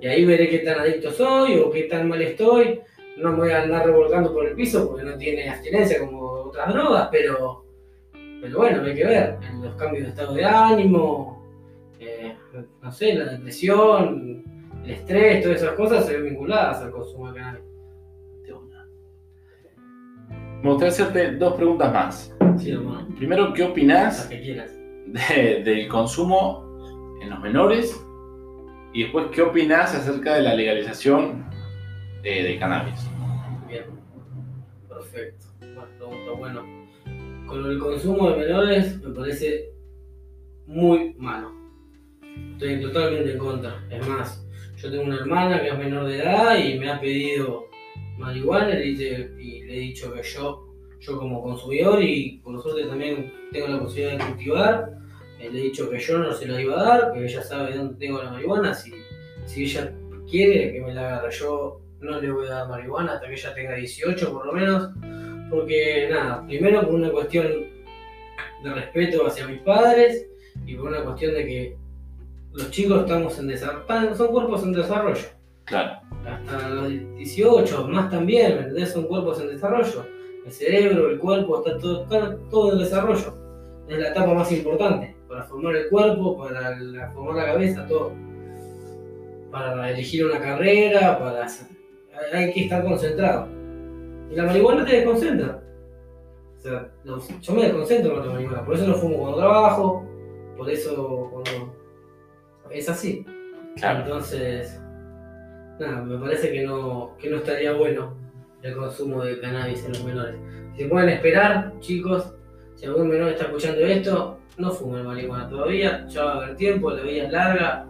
Y 0.00 0.06
ahí 0.06 0.24
veré 0.24 0.48
qué 0.48 0.58
tan 0.58 0.78
adicto 0.80 1.10
soy 1.10 1.58
o 1.58 1.70
qué 1.70 1.84
tan 1.84 2.08
mal 2.08 2.20
estoy. 2.22 2.80
No 3.16 3.32
me 3.32 3.38
voy 3.38 3.50
a 3.50 3.62
andar 3.62 3.86
revolcando 3.86 4.32
por 4.32 4.46
el 4.46 4.54
piso 4.54 4.88
porque 4.88 5.04
no 5.04 5.16
tiene 5.16 5.48
abstinencia 5.48 5.98
como 6.00 6.20
otras 6.20 6.72
drogas, 6.72 7.08
pero, 7.10 7.64
pero 8.42 8.58
bueno, 8.58 8.82
hay 8.84 8.94
que 8.94 9.04
ver. 9.04 9.38
Los 9.62 9.74
cambios 9.76 10.04
de 10.04 10.10
estado 10.10 10.34
de 10.34 10.44
ánimo, 10.44 11.42
eh, 11.98 12.34
no 12.82 12.92
sé, 12.92 13.14
la 13.14 13.32
depresión, 13.32 14.44
el 14.84 14.90
estrés, 14.90 15.42
todas 15.42 15.62
esas 15.62 15.72
cosas 15.74 16.04
se 16.04 16.12
ven 16.14 16.24
vinculadas 16.30 16.82
al 16.82 16.90
consumo 16.90 17.32
de 17.32 17.40
cannabis. 17.40 17.64
Me 20.62 20.70
gustaría 20.72 20.88
hacerte 20.92 21.32
dos 21.36 21.54
preguntas 21.54 21.92
más. 21.92 22.34
Sí. 22.58 22.74
Primero, 23.18 23.52
¿qué 23.52 23.62
opinás 23.64 24.26
que 24.26 24.40
quieras. 24.40 24.70
de- 25.06 25.62
del 25.64 25.86
consumo 25.88 26.64
en 27.22 27.30
los 27.30 27.40
menores? 27.40 28.02
Y 28.96 29.02
después, 29.02 29.26
¿qué 29.30 29.42
opinás 29.42 29.94
acerca 29.94 30.36
de 30.36 30.42
la 30.42 30.54
legalización 30.54 31.44
de, 32.22 32.56
cannabis? 32.58 32.94
Bien. 33.68 33.84
Perfecto. 34.88 35.48
Buena 35.60 35.84
pregunta. 35.98 36.30
Bueno, 36.38 36.64
con 37.46 37.70
el 37.70 37.78
consumo 37.78 38.30
de 38.30 38.38
menores 38.38 38.98
me 39.02 39.14
parece 39.14 39.70
muy 40.66 41.12
malo. 41.18 41.52
Estoy 42.52 42.80
totalmente 42.80 43.32
en 43.32 43.38
contra. 43.38 43.86
Es 43.90 44.08
más, 44.08 44.48
yo 44.78 44.90
tengo 44.90 45.04
una 45.04 45.16
hermana 45.16 45.60
que 45.60 45.68
es 45.68 45.78
menor 45.78 46.06
de 46.06 46.16
edad 46.16 46.56
y 46.56 46.78
me 46.78 46.90
ha 46.90 46.98
pedido 46.98 47.66
marihuana 48.16 48.80
y 48.80 48.96
le, 48.96 49.30
y 49.38 49.62
le 49.64 49.76
he 49.76 49.80
dicho 49.80 50.10
que 50.14 50.22
yo, 50.22 50.72
yo 51.00 51.18
como 51.18 51.42
consumidor 51.42 52.02
y 52.02 52.40
por 52.42 52.62
suerte 52.62 52.88
también 52.88 53.30
tengo 53.52 53.68
la 53.68 53.78
posibilidad 53.78 54.16
de 54.16 54.24
cultivar, 54.24 54.98
le 55.50 55.58
he 55.58 55.62
dicho 55.64 55.90
que 55.90 55.98
yo 55.98 56.18
no 56.18 56.32
se 56.32 56.46
la 56.46 56.60
iba 56.60 56.80
a 56.80 56.84
dar, 56.84 57.12
que 57.12 57.24
ella 57.24 57.42
sabe 57.42 57.76
dónde 57.76 57.94
tengo 57.98 58.22
la 58.22 58.30
marihuana, 58.30 58.74
si, 58.74 58.92
si 59.44 59.64
ella 59.64 59.92
quiere 60.28 60.72
que 60.72 60.80
me 60.80 60.94
la 60.94 61.06
agarre. 61.06 61.30
Yo 61.32 61.80
no 62.00 62.20
le 62.20 62.30
voy 62.30 62.46
a 62.46 62.50
dar 62.50 62.68
marihuana 62.68 63.14
hasta 63.14 63.26
que 63.26 63.34
ella 63.34 63.54
tenga 63.54 63.74
18 63.74 64.32
por 64.32 64.46
lo 64.46 64.52
menos, 64.52 64.90
porque 65.50 66.08
nada, 66.10 66.44
primero 66.46 66.82
por 66.82 66.94
una 66.94 67.10
cuestión 67.10 67.46
de 68.62 68.74
respeto 68.74 69.26
hacia 69.26 69.46
mis 69.46 69.60
padres 69.60 70.26
y 70.66 70.74
por 70.74 70.88
una 70.88 71.02
cuestión 71.02 71.34
de 71.34 71.46
que 71.46 71.76
los 72.52 72.70
chicos 72.70 73.00
estamos 73.00 73.38
en 73.38 73.48
desarrollo, 73.48 74.14
son 74.14 74.28
cuerpos 74.28 74.62
en 74.62 74.72
desarrollo, 74.72 75.28
Claro, 75.64 76.00
hasta 76.24 76.68
los 76.68 76.88
18, 77.16 77.88
más 77.88 78.08
también, 78.08 78.54
¿me 78.54 78.60
entendés? 78.60 78.92
Son 78.92 79.04
cuerpos 79.04 79.40
en 79.40 79.48
desarrollo. 79.48 80.06
El 80.44 80.52
cerebro, 80.52 81.10
el 81.10 81.18
cuerpo, 81.18 81.58
está 81.58 81.76
todo, 81.76 82.04
está 82.04 82.36
todo 82.50 82.72
en 82.72 82.78
desarrollo. 82.78 83.34
Es 83.88 83.98
la 83.98 84.10
etapa 84.10 84.32
más 84.32 84.52
importante 84.52 85.15
para 85.28 85.44
formar 85.44 85.76
el 85.76 85.88
cuerpo, 85.88 86.36
para 86.38 86.76
la- 86.78 87.10
formar 87.12 87.36
la 87.36 87.46
cabeza, 87.52 87.86
todo. 87.86 88.12
Para 89.50 89.90
elegir 89.90 90.24
una 90.26 90.40
carrera, 90.40 91.18
para 91.18 91.44
hacer- 91.44 91.68
hay 92.32 92.52
que 92.52 92.64
estar 92.64 92.84
concentrado. 92.84 93.48
Y 94.30 94.34
la 94.34 94.44
marihuana 94.44 94.84
te 94.84 94.96
desconcentra. 94.96 95.62
O 96.56 96.60
sea, 96.60 96.90
los- 97.04 97.40
yo 97.40 97.54
me 97.54 97.62
desconcentro 97.62 98.14
con 98.16 98.26
la 98.26 98.32
marihuana, 98.34 98.64
por 98.64 98.74
eso 98.74 98.86
no 98.86 98.94
fumo 98.94 99.18
cuando 99.18 99.38
trabajo, 99.38 100.04
por 100.56 100.70
eso 100.70 101.30
cuando... 101.32 101.74
Es 102.70 102.88
así. 102.88 103.24
claro. 103.76 104.00
Entonces, 104.04 104.80
nada, 105.78 106.02
me 106.02 106.18
parece 106.18 106.50
que 106.52 106.64
no, 106.64 107.14
que 107.18 107.30
no 107.30 107.36
estaría 107.36 107.72
bueno 107.72 108.14
el 108.62 108.74
consumo 108.76 109.22
de 109.22 109.38
cannabis 109.38 109.84
en 109.84 109.90
los 109.92 110.04
menores. 110.04 110.34
Si 110.76 110.84
pueden 110.86 111.10
esperar, 111.10 111.72
chicos, 111.80 112.34
si 112.74 112.86
algún 112.86 113.08
menor 113.08 113.28
está 113.30 113.44
escuchando 113.44 113.80
esto, 113.82 114.38
no 114.58 114.70
fumen 114.70 115.04
marihuana 115.04 115.48
todavía, 115.48 116.06
ya 116.08 116.24
va 116.24 116.32
a 116.32 116.36
haber 116.36 116.56
tiempo, 116.56 116.90
la 116.90 117.02
vida 117.02 117.24
es 117.24 117.32
larga 117.32 117.86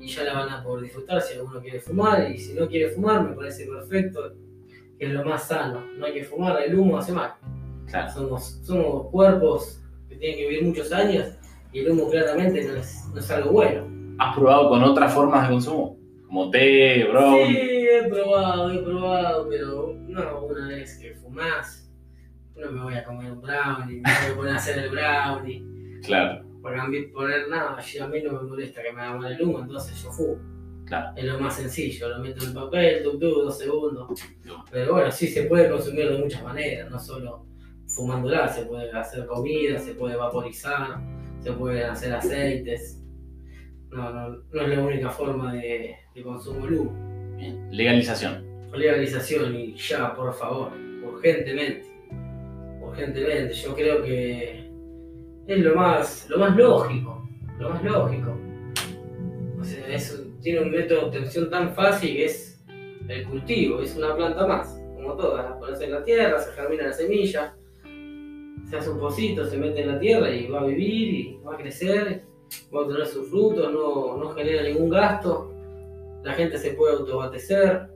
y 0.00 0.08
ya 0.08 0.24
la 0.24 0.34
van 0.34 0.48
a 0.50 0.62
poder 0.62 0.84
disfrutar 0.84 1.20
si 1.20 1.34
alguno 1.34 1.60
quiere 1.60 1.80
fumar 1.80 2.30
y 2.30 2.38
si 2.38 2.54
no 2.54 2.68
quiere 2.68 2.90
fumar 2.90 3.28
me 3.28 3.34
parece 3.34 3.66
perfecto, 3.66 4.34
que 4.98 5.06
es 5.06 5.12
lo 5.12 5.24
más 5.24 5.48
sano, 5.48 5.82
no 5.98 6.06
hay 6.06 6.12
que 6.12 6.24
fumar, 6.24 6.62
el 6.62 6.78
humo 6.78 6.98
hace 6.98 7.12
mal. 7.12 7.34
claro. 7.86 8.12
Somos, 8.12 8.60
somos 8.62 9.10
cuerpos 9.10 9.82
que 10.08 10.16
tienen 10.16 10.38
que 10.38 10.48
vivir 10.48 10.64
muchos 10.64 10.92
años 10.92 11.32
y 11.72 11.80
el 11.80 11.90
humo 11.90 12.08
claramente 12.08 12.64
no 12.64 12.76
es, 12.76 13.04
no 13.12 13.20
es 13.20 13.30
algo 13.30 13.50
bueno. 13.50 13.84
¿Has 14.18 14.34
probado 14.34 14.68
con 14.68 14.82
otras 14.82 15.12
formas 15.12 15.42
de 15.42 15.54
consumo? 15.54 15.98
Como 16.26 16.50
té, 16.50 17.04
brown. 17.04 17.46
Sí, 17.46 17.56
he 17.56 18.08
probado, 18.08 18.70
he 18.70 18.78
probado, 18.78 19.48
pero 19.48 19.94
no, 20.08 20.44
una 20.46 20.68
vez 20.68 20.98
que 20.98 21.14
fumás, 21.14 21.85
no 22.56 22.72
me 22.72 22.82
voy 22.82 22.94
a 22.94 23.04
comer 23.04 23.32
un 23.32 23.40
brownie, 23.40 24.00
me 24.00 24.02
voy 24.02 24.32
a 24.32 24.36
poner 24.36 24.52
a 24.52 24.56
hacer 24.56 24.78
el 24.78 24.90
brownie. 24.90 25.64
Claro, 26.04 26.44
Para 26.62 26.78
cambiar- 26.78 27.10
poner 27.12 27.48
nada, 27.48 27.80
yo- 27.80 28.04
a 28.04 28.08
mí 28.08 28.22
no 28.22 28.32
me 28.32 28.48
molesta 28.48 28.82
que 28.82 28.92
me 28.92 29.00
haga 29.00 29.16
mal 29.16 29.32
el 29.32 29.42
humo, 29.42 29.60
entonces 29.60 30.02
yo 30.02 30.10
fumo. 30.10 30.36
claro. 30.86 31.12
Es 31.16 31.24
lo 31.24 31.38
más 31.40 31.54
sencillo, 31.56 32.08
lo 32.08 32.18
meto 32.20 32.42
en 32.42 32.48
el 32.50 32.54
papel, 32.54 33.02
tuk 33.02 33.20
tuk, 33.20 33.42
dos 33.44 33.58
segundos. 33.58 34.08
No. 34.44 34.64
Pero 34.70 34.92
bueno, 34.94 35.10
sí 35.10 35.26
se 35.28 35.42
puede 35.44 35.68
consumir 35.70 36.08
de 36.10 36.18
muchas 36.18 36.42
maneras, 36.42 36.90
no 36.90 36.98
solo 36.98 37.46
fumándola, 37.88 38.48
se 38.48 38.64
puede 38.66 38.90
hacer 38.92 39.26
comida, 39.26 39.78
se 39.78 39.94
puede 39.94 40.16
vaporizar, 40.16 40.98
se 41.40 41.52
pueden 41.52 41.90
hacer 41.90 42.12
aceites. 42.14 43.00
No, 43.90 44.12
no, 44.12 44.28
no 44.52 44.60
es 44.62 44.68
la 44.68 44.80
única 44.82 45.10
forma 45.10 45.52
de, 45.54 45.96
de 46.14 46.22
consumo 46.22 46.64
del 46.66 46.74
humo. 46.78 47.36
Bien. 47.36 47.68
Legalización. 47.70 48.44
legalización 48.74 49.54
y 49.54 49.74
ya, 49.76 50.14
por 50.14 50.34
favor, 50.34 50.72
urgentemente. 51.04 51.86
Urgentemente, 53.00 53.52
yo 53.52 53.74
creo 53.74 54.02
que 54.02 54.70
es 55.46 55.58
lo 55.58 55.74
más, 55.74 56.26
lo 56.30 56.38
más 56.38 56.56
lógico, 56.56 57.28
lo 57.58 57.68
más 57.70 57.84
lógico. 57.84 58.34
O 59.60 59.62
sea, 59.64 59.86
es- 59.88 60.22
tiene 60.40 60.60
un 60.62 60.70
método 60.70 61.00
de 61.00 61.06
obtención 61.06 61.50
tan 61.50 61.74
fácil 61.74 62.16
que 62.16 62.24
es 62.24 62.64
el 63.08 63.24
cultivo, 63.24 63.80
es 63.82 63.94
una 63.96 64.16
planta 64.16 64.46
más, 64.46 64.80
como 64.94 65.12
todas, 65.14 65.44
la 65.44 65.58
pones 65.58 65.80
en 65.82 65.92
la 65.92 66.02
tierra, 66.04 66.38
se 66.40 66.52
germina 66.52 66.84
la 66.84 66.92
semilla, 66.94 67.54
se 68.70 68.76
hace 68.78 68.90
un 68.90 68.98
pocito, 68.98 69.44
se 69.44 69.58
mete 69.58 69.82
en 69.82 69.88
la 69.92 69.98
tierra 69.98 70.30
y 70.30 70.46
va 70.48 70.62
a 70.62 70.64
vivir 70.66 71.14
y 71.14 71.38
va 71.46 71.54
a 71.54 71.58
crecer, 71.58 72.22
va 72.74 72.78
a 72.80 72.82
obtener 72.82 73.06
sus 73.06 73.28
frutos, 73.28 73.70
no, 73.72 74.16
no 74.16 74.30
genera 74.30 74.62
ningún 74.62 74.88
gasto, 74.88 75.52
la 76.24 76.32
gente 76.32 76.56
se 76.56 76.70
puede 76.72 76.94
autoabastecer, 76.96 77.88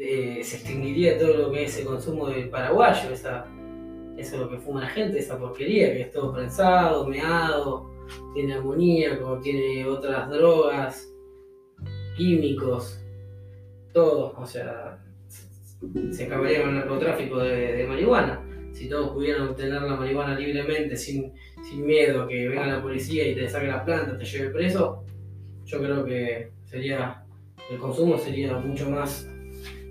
eh, 0.00 0.40
se 0.42 0.56
extinguiría 0.56 1.18
todo 1.18 1.36
lo 1.36 1.52
que 1.52 1.64
es 1.64 1.78
el 1.78 1.84
consumo 1.84 2.28
del 2.28 2.48
paraguayo, 2.48 3.10
esa, 3.10 3.46
eso 4.16 4.34
es 4.34 4.40
lo 4.40 4.48
que 4.48 4.58
fuma 4.58 4.80
la 4.80 4.88
gente, 4.88 5.18
esa 5.18 5.38
porquería, 5.38 5.92
que 5.92 6.02
es 6.02 6.10
todo 6.10 6.32
prensado, 6.32 7.06
meado, 7.06 7.90
tiene 8.34 8.54
amoníaco, 8.54 9.38
tiene 9.40 9.86
otras 9.86 10.30
drogas, 10.30 11.12
químicos, 12.16 12.98
todo, 13.92 14.34
o 14.36 14.46
sea, 14.46 14.98
se 16.10 16.24
acabaría 16.24 16.60
con 16.60 16.70
el 16.70 16.76
narcotráfico 16.76 17.38
de, 17.38 17.76
de 17.76 17.86
marihuana. 17.86 18.46
Si 18.72 18.88
todos 18.88 19.10
pudieran 19.10 19.48
obtener 19.48 19.82
la 19.82 19.96
marihuana 19.96 20.38
libremente, 20.38 20.96
sin, 20.96 21.34
sin 21.62 21.84
miedo 21.84 22.22
a 22.22 22.28
que 22.28 22.48
venga 22.48 22.66
la 22.66 22.82
policía 22.82 23.28
y 23.28 23.34
te 23.34 23.48
saque 23.48 23.66
la 23.66 23.84
planta, 23.84 24.16
te 24.16 24.24
lleve 24.24 24.50
preso, 24.50 25.04
yo 25.66 25.78
creo 25.78 26.04
que 26.04 26.52
sería 26.64 27.24
el 27.70 27.78
consumo 27.78 28.18
sería 28.18 28.56
mucho 28.58 28.90
más 28.90 29.28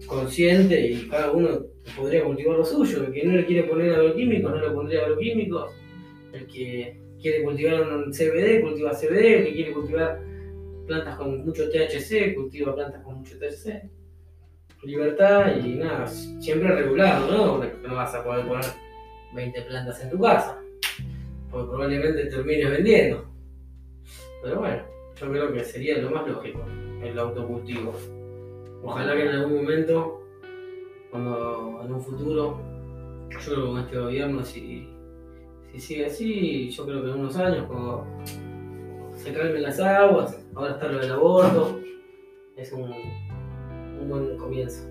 consciente 0.10 0.82
y 0.82 1.08
cada 1.08 1.32
uno 1.32 1.66
podría 1.96 2.24
cultivar 2.24 2.58
lo 2.58 2.66
suyo. 2.66 3.06
El 3.06 3.14
que 3.14 3.24
no 3.24 3.34
le 3.34 3.46
quiere 3.46 3.68
poner 3.68 3.94
agroquímicos, 3.94 4.52
no 4.52 4.60
le 4.60 4.72
pondría 4.72 5.02
agroquímicos. 5.02 5.72
El 6.34 6.48
que 6.48 7.00
quiere 7.22 7.44
cultivar 7.44 7.82
un 7.82 8.12
CBD, 8.12 8.62
cultiva 8.62 8.92
CBD. 8.92 9.38
El 9.38 9.46
que 9.46 9.54
quiere 9.54 9.72
cultivar 9.72 10.20
plantas 10.88 11.16
con 11.18 11.46
mucho 11.46 11.70
THC, 11.70 12.36
cultiva 12.36 12.76
plantas 12.76 13.04
con 13.04 13.20
mucho 13.20 13.38
THC. 13.38 13.90
Libertad 14.84 15.58
y 15.58 15.76
nada, 15.76 16.08
siempre 16.08 16.74
regulado, 16.74 17.60
¿no? 17.60 17.88
No 17.88 17.96
vas 17.96 18.16
a 18.16 18.24
poder 18.24 18.48
poner 18.48 18.66
20 19.36 19.62
plantas 19.64 20.02
en 20.04 20.10
tu 20.10 20.20
casa. 20.20 20.60
Porque 21.52 21.70
probablemente 21.70 22.26
termines 22.26 22.70
vendiendo. 22.72 23.30
Pero 24.42 24.60
bueno, 24.60 24.84
yo 25.20 25.32
creo 25.32 25.54
que 25.54 25.64
sería 25.64 25.98
lo 25.98 26.12
más 26.12 26.28
lógico, 26.28 26.66
el 27.04 27.20
autocultivo. 27.20 27.94
Ojalá 28.84 29.16
que 29.16 29.30
en 29.30 29.36
algún 29.36 29.56
momento, 29.64 30.24
cuando 31.12 31.82
en 31.84 31.94
un 31.94 32.02
futuro, 32.02 32.60
yo 33.30 33.40
creo 33.40 33.56
que 33.56 33.68
con 33.68 33.80
este 33.80 34.00
gobierno, 34.00 34.44
si, 34.44 34.90
si 35.72 35.80
sigue 35.80 36.06
así, 36.06 36.70
yo 36.70 36.86
creo 36.86 37.04
que 37.04 37.10
en 37.10 37.20
unos 37.20 37.38
años, 37.38 37.66
cuando 37.68 38.08
se 39.14 39.34
calmen 39.34 39.62
las 39.62 39.80
aguas, 39.80 40.46
ahora 40.56 40.72
está 40.72 40.88
lo 40.88 41.00
del 41.00 41.12
aborto, 41.12 41.80
es 42.56 42.72
un, 42.72 42.92
un 44.02 44.10
buen 44.10 44.38
comienzo. 44.38 44.88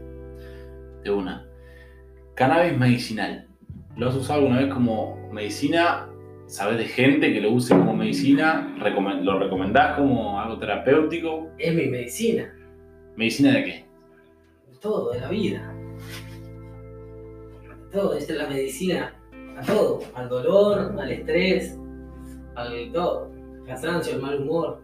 De 1.03 1.11
una. 1.11 1.47
Cannabis 2.35 2.79
medicinal. 2.79 3.47
¿Lo 3.97 4.09
has 4.09 4.15
usado 4.15 4.41
alguna 4.41 4.61
vez 4.61 4.73
como 4.73 5.29
medicina? 5.33 6.09
¿Sabes 6.47 6.79
de 6.79 6.85
gente 6.85 7.33
que 7.33 7.41
lo 7.41 7.51
use 7.51 7.75
como 7.75 7.95
medicina? 7.95 8.75
¿Lo 8.79 9.39
recomendás 9.39 9.99
como 9.99 10.41
algo 10.41 10.59
terapéutico? 10.59 11.49
Es 11.59 11.75
mi 11.75 11.87
medicina, 11.87 12.55
¿Medicina 13.19 13.53
de 13.53 13.65
qué? 13.65 13.85
todo, 14.81 15.11
de 15.13 15.21
la 15.21 15.29
vida. 15.29 15.75
Todo, 17.91 18.15
esta 18.15 18.33
es 18.33 18.39
la 18.39 18.47
medicina 18.49 19.13
a 19.57 19.63
todo, 19.63 20.01
al 20.15 20.29
dolor, 20.29 20.95
al 21.01 21.11
estrés, 21.11 21.77
al 22.55 22.93
todo, 22.93 23.29
cansancio, 23.67 24.15
al 24.15 24.23
mal 24.23 24.41
humor. 24.43 24.81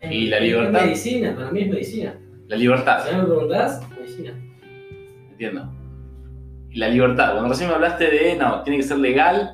Es- 0.00 0.12
¿Y 0.12 0.26
la 0.26 0.36
es 0.36 0.42
libertad? 0.42 0.84
medicina, 0.84 1.34
para 1.34 1.50
mí 1.50 1.62
es 1.62 1.70
medicina. 1.70 2.18
La 2.48 2.56
libertad. 2.56 3.06
Si 3.08 3.16
me 3.16 3.24
preguntás, 3.24 3.80
medicina. 3.98 4.32
Entiendo. 5.30 5.72
Y 6.70 6.78
la 6.78 6.88
libertad. 6.88 7.32
Cuando 7.32 7.48
recién 7.48 7.70
me 7.70 7.74
hablaste 7.76 8.10
de, 8.10 8.36
no, 8.36 8.62
tiene 8.64 8.76
que 8.78 8.82
ser 8.82 8.98
legal 8.98 9.50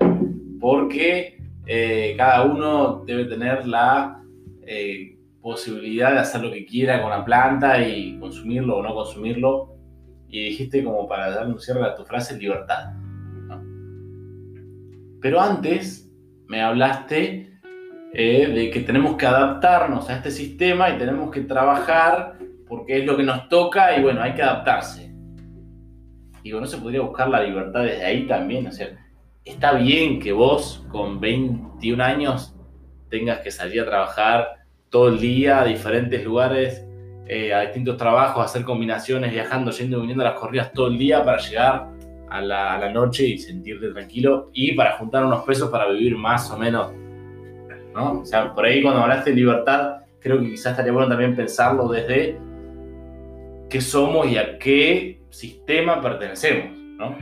porque 0.60 1.40
eh, 1.66 2.14
cada 2.16 2.42
uno 2.46 3.04
debe 3.06 3.26
tener 3.26 3.64
la 3.68 4.24
eh, 4.66 5.17
posibilidad 5.40 6.12
de 6.12 6.18
hacer 6.18 6.42
lo 6.42 6.50
que 6.50 6.66
quiera 6.66 7.00
con 7.00 7.10
la 7.10 7.24
planta 7.24 7.80
y 7.86 8.18
consumirlo 8.18 8.78
o 8.78 8.82
no 8.82 8.94
consumirlo. 8.94 9.76
Y 10.28 10.50
dijiste 10.50 10.84
como 10.84 11.08
para 11.08 11.30
darle 11.30 11.54
un 11.54 11.60
cierre 11.60 11.84
a 11.84 11.94
tu 11.94 12.04
frase, 12.04 12.38
libertad. 12.38 12.92
¿no? 12.92 13.62
Pero 15.20 15.40
antes 15.40 16.12
me 16.46 16.62
hablaste 16.62 17.60
eh, 18.12 18.46
de 18.46 18.70
que 18.70 18.80
tenemos 18.80 19.16
que 19.16 19.26
adaptarnos 19.26 20.08
a 20.08 20.16
este 20.16 20.30
sistema 20.30 20.90
y 20.90 20.98
tenemos 20.98 21.30
que 21.30 21.42
trabajar 21.42 22.38
porque 22.66 22.98
es 22.98 23.06
lo 23.06 23.16
que 23.16 23.22
nos 23.22 23.48
toca 23.48 23.96
y 23.96 24.02
bueno, 24.02 24.22
hay 24.22 24.34
que 24.34 24.42
adaptarse. 24.42 25.12
Digo, 26.42 26.60
¿no 26.60 26.66
se 26.66 26.78
podría 26.78 27.00
buscar 27.00 27.28
la 27.28 27.42
libertad 27.42 27.82
desde 27.82 28.04
ahí 28.04 28.26
también? 28.26 28.66
O 28.66 28.72
sea, 28.72 28.88
está 29.44 29.72
bien 29.72 30.20
que 30.20 30.32
vos 30.32 30.86
con 30.90 31.20
21 31.20 32.02
años 32.02 32.54
tengas 33.10 33.40
que 33.40 33.50
salir 33.50 33.82
a 33.82 33.86
trabajar 33.86 34.57
todo 34.90 35.08
el 35.08 35.20
día 35.20 35.60
a 35.60 35.64
diferentes 35.64 36.24
lugares, 36.24 36.84
eh, 37.26 37.52
a 37.52 37.60
distintos 37.60 37.96
trabajos, 37.96 38.44
hacer 38.44 38.64
combinaciones, 38.64 39.32
viajando, 39.32 39.70
yendo 39.70 39.98
y 39.98 40.00
viniendo 40.00 40.24
a 40.24 40.30
las 40.30 40.38
corridas 40.38 40.72
todo 40.72 40.88
el 40.88 40.98
día 40.98 41.24
para 41.24 41.38
llegar 41.38 41.88
a 42.30 42.40
la, 42.40 42.74
a 42.74 42.78
la 42.78 42.90
noche 42.90 43.26
y 43.26 43.38
sentirte 43.38 43.88
tranquilo 43.90 44.50
y 44.52 44.72
para 44.72 44.92
juntar 44.96 45.24
unos 45.24 45.44
pesos 45.44 45.70
para 45.70 45.88
vivir 45.88 46.16
más 46.16 46.50
o 46.50 46.58
menos. 46.58 46.92
¿no? 47.94 48.20
O 48.20 48.24
sea, 48.24 48.54
por 48.54 48.64
ahí 48.64 48.82
cuando 48.82 49.02
hablaste 49.02 49.30
de 49.30 49.36
libertad, 49.36 49.98
creo 50.20 50.40
que 50.40 50.50
quizás 50.50 50.72
estaría 50.72 50.92
bueno 50.92 51.08
también 51.08 51.34
pensarlo 51.36 51.88
desde 51.88 52.38
qué 53.68 53.80
somos 53.80 54.26
y 54.28 54.38
a 54.38 54.58
qué 54.58 55.20
sistema 55.30 56.00
pertenecemos, 56.00 56.76
¿no? 56.96 57.16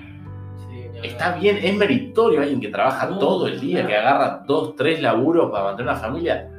Sí. 0.69 1.09
Está 1.09 1.37
bien, 1.37 1.59
es 1.63 1.75
meritorio 1.77 2.41
alguien 2.41 2.61
que 2.61 2.69
trabaja 2.69 3.07
No, 3.07 3.19
todo 3.19 3.49
el 3.49 3.61
día, 3.61 3.85
claro. 3.85 3.89
que 3.89 3.97
agarra 3.97 4.45
dos, 4.47 4.77
tres 4.77 5.01
laburos 5.03 5.51
para 5.51 5.65
mantener 5.65 5.93
una 5.93 6.01
familia. 6.01 6.51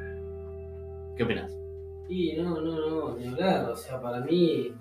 ¿Qué 1.18 1.24
opinas? 1.24 1.52
Y 2.10 2.34
no, 2.38 2.62
no, 2.62 2.90
no, 2.90 3.18
ni 3.18 3.28
hablar. 3.28 3.70
O 3.72 3.76
sea, 3.76 4.02
para 4.02 4.22
mí 4.22 4.72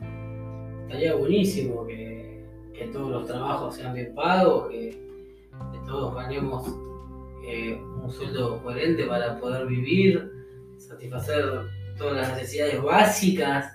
estaría 0.83 1.15
buenísimo 1.15 1.87
que, 1.87 2.45
que 2.75 2.87
todos 2.89 3.11
los 3.11 3.27
trabajos 3.27 3.75
sean 3.75 3.95
bien 3.95 4.15
pagos, 4.15 4.69
que, 4.69 4.91
que 4.91 5.79
todos 5.87 6.15
ganemos 6.15 6.69
eh, 7.49 7.81
un 8.03 8.11
sueldo 8.11 8.63
coherente 8.63 9.05
para 9.07 9.39
poder 9.41 9.67
vivir, 9.67 10.31
satisfacer 10.77 11.45
todas 11.97 12.17
las 12.17 12.29
necesidades 12.37 12.83
básicas 12.83 13.73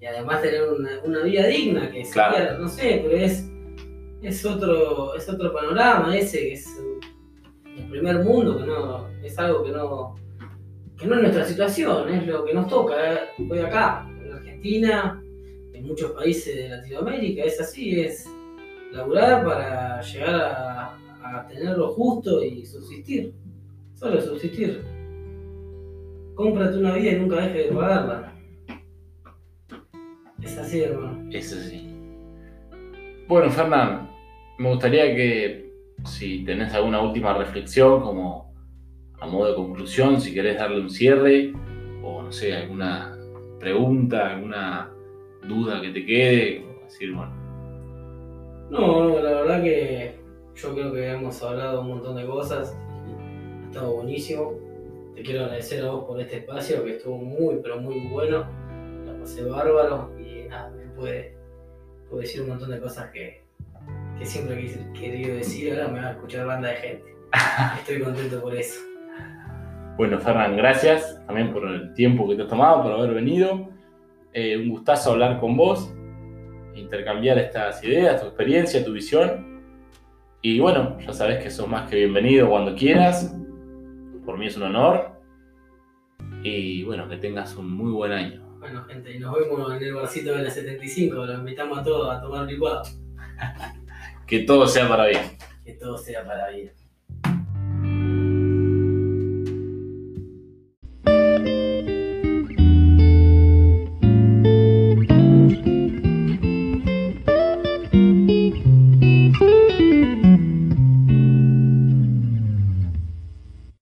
y 0.00 0.06
además 0.06 0.40
tener 0.40 0.62
una, 0.72 0.90
una 1.04 1.22
vida 1.24 1.46
digna, 1.46 1.90
que 1.90 2.04
sería, 2.04 2.30
Claro. 2.30 2.58
no 2.60 2.68
sé, 2.68 3.00
pero 3.04 3.16
es, 3.16 3.50
es, 4.22 4.46
otro, 4.46 5.14
es 5.14 5.28
otro 5.28 5.52
panorama 5.52 6.16
ese, 6.16 6.38
que 6.38 6.52
es 6.54 6.66
el 7.76 7.88
primer 7.90 8.24
mundo, 8.24 8.58
que 8.58 8.66
no, 8.66 9.08
es 9.22 9.38
algo 9.38 9.64
que 9.64 9.72
no, 9.72 10.14
que 10.98 11.06
no 11.06 11.14
es 11.14 11.22
nuestra 11.22 11.44
situación, 11.44 12.08
es 12.08 12.26
lo 12.26 12.44
que 12.44 12.52
nos 12.52 12.66
toca 12.66 12.96
hoy 13.48 13.58
acá, 13.60 14.10
en 14.20 14.32
Argentina, 14.32 15.22
en 15.72 15.86
muchos 15.86 16.10
países 16.10 16.56
de 16.56 16.68
Latinoamérica, 16.68 17.44
es 17.44 17.60
así, 17.60 18.00
es 18.00 18.28
laburar 18.92 19.44
para 19.44 20.00
llegar 20.02 20.34
a, 20.34 20.98
a 21.22 21.46
tener 21.46 21.78
lo 21.78 21.92
justo 21.92 22.42
y 22.42 22.66
subsistir, 22.66 23.32
solo 23.94 24.20
subsistir. 24.20 24.82
Cómprate 26.34 26.78
una 26.78 26.94
vida 26.94 27.12
y 27.12 27.20
nunca 27.20 27.36
dejes 27.36 27.70
de 27.70 27.76
pagarla. 27.76 28.32
Es 30.42 30.56
así, 30.58 30.82
hermano. 30.82 31.28
Eso 31.32 31.56
sí. 31.56 31.94
Bueno, 33.26 33.50
Fernán, 33.50 34.10
me 34.58 34.68
gustaría 34.70 35.14
que 35.14 35.72
si 36.04 36.44
tenés 36.44 36.72
alguna 36.74 37.02
última 37.02 37.36
reflexión, 37.36 38.02
como 38.02 38.47
a 39.20 39.26
modo 39.26 39.48
de 39.48 39.54
conclusión, 39.54 40.20
si 40.20 40.32
querés 40.32 40.58
darle 40.58 40.80
un 40.80 40.90
cierre, 40.90 41.52
o 42.02 42.22
no 42.22 42.32
sé, 42.32 42.54
alguna 42.54 43.16
pregunta, 43.58 44.30
alguna 44.30 44.90
duda 45.46 45.80
que 45.80 45.90
te 45.90 46.06
quede, 46.06 46.64
o 46.64 46.84
decir, 46.84 47.12
bueno, 47.12 47.32
No, 48.70 49.20
la 49.20 49.30
verdad 49.30 49.62
que 49.62 50.18
yo 50.54 50.74
creo 50.74 50.92
que 50.92 51.08
hemos 51.08 51.42
hablado 51.42 51.80
un 51.80 51.88
montón 51.88 52.16
de 52.16 52.26
cosas 52.26 52.76
ha 53.68 53.70
estado 53.70 53.94
buenísimo. 53.94 54.54
Te 55.14 55.22
quiero 55.22 55.44
agradecer 55.44 55.84
a 55.84 55.90
vos 55.90 56.04
por 56.04 56.20
este 56.20 56.38
espacio 56.38 56.84
que 56.84 56.96
estuvo 56.96 57.18
muy, 57.18 57.56
pero 57.62 57.80
muy 57.80 58.08
bueno. 58.08 58.46
La 59.06 59.18
pasé 59.18 59.44
bárbaro 59.44 60.12
y 60.18 60.48
nada, 60.48 60.70
me 60.70 60.86
puede, 60.94 61.36
puedo 62.08 62.22
decir 62.22 62.42
un 62.42 62.50
montón 62.50 62.70
de 62.70 62.80
cosas 62.80 63.10
que, 63.10 63.42
que 64.18 64.24
siempre 64.24 64.64
he 64.64 64.92
querido 64.98 65.36
decir. 65.36 65.72
Ahora 65.72 65.88
me 65.88 66.00
va 66.00 66.08
a 66.08 66.12
escuchar 66.12 66.46
banda 66.46 66.68
de 66.68 66.76
gente. 66.76 67.16
Estoy 67.78 68.00
contento 68.00 68.40
por 68.40 68.54
eso. 68.54 68.87
Bueno, 69.98 70.20
Ferran, 70.20 70.56
gracias 70.56 71.20
también 71.26 71.52
por 71.52 71.66
el 71.66 71.92
tiempo 71.92 72.28
que 72.28 72.36
te 72.36 72.42
has 72.42 72.48
tomado, 72.48 72.84
por 72.84 72.92
haber 72.92 73.14
venido. 73.14 73.68
Eh, 74.32 74.56
un 74.56 74.68
gustazo 74.68 75.10
hablar 75.10 75.40
con 75.40 75.56
vos, 75.56 75.92
intercambiar 76.76 77.36
estas 77.36 77.82
ideas, 77.82 78.20
tu 78.20 78.28
experiencia, 78.28 78.84
tu 78.84 78.92
visión. 78.92 79.60
Y 80.40 80.60
bueno, 80.60 80.96
ya 81.00 81.12
sabes 81.12 81.42
que 81.42 81.50
sos 81.50 81.66
más 81.66 81.90
que 81.90 81.96
bienvenido 81.96 82.48
cuando 82.48 82.76
quieras. 82.76 83.36
Por 84.24 84.38
mí 84.38 84.46
es 84.46 84.56
un 84.56 84.62
honor. 84.62 85.20
Y 86.44 86.84
bueno, 86.84 87.08
que 87.08 87.16
tengas 87.16 87.56
un 87.56 87.68
muy 87.68 87.90
buen 87.90 88.12
año. 88.12 88.40
Bueno, 88.60 88.84
gente, 88.84 89.16
y 89.16 89.18
nos 89.18 89.34
vemos 89.34 89.74
en 89.74 89.82
el 89.82 89.94
barcito 89.94 90.32
de 90.32 90.44
la 90.44 90.50
75. 90.50 91.26
Los 91.26 91.40
invitamos 91.40 91.76
a 91.76 91.82
todos 91.82 92.16
a 92.16 92.20
tomar 92.20 92.46
licuado. 92.46 92.82
Que 94.28 94.40
todo 94.40 94.68
sea 94.68 94.86
para 94.86 95.06
bien. 95.06 95.22
Que 95.64 95.72
todo 95.72 95.98
sea 95.98 96.24
para 96.24 96.50
bien. 96.50 96.70